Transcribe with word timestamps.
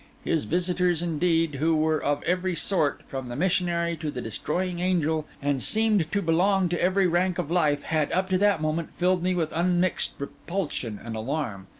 His 0.23 0.45
visitors, 0.45 1.03
indeed, 1.03 1.57
who 1.59 1.75
were 1.75 2.01
of 2.01 2.23
every 2.23 2.55
sort, 2.55 3.01
from 3.07 3.27
the 3.27 3.35
missionary 3.35 3.95
to 3.97 4.09
the 4.09 4.19
destroying 4.19 4.79
angel, 4.79 5.27
and 5.43 5.61
seemed 5.61 6.11
to 6.11 6.21
belong 6.23 6.69
to 6.69 6.81
every 6.81 7.05
rank 7.05 7.37
of 7.37 7.51
life, 7.51 7.83
had, 7.83 8.11
up 8.11 8.27
to 8.29 8.39
that 8.39 8.63
moment, 8.63 8.89
filled 8.95 9.21
me 9.21 9.35
with 9.35 9.53
unmixed 9.53 10.13
repulsion 10.17 10.99
and 11.05 11.15
alarm. 11.15 11.67